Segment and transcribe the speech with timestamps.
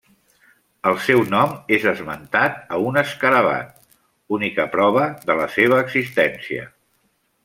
[0.91, 3.77] El seu nom és esmentat a un escarabat,
[4.39, 6.65] única prova de la seva existència.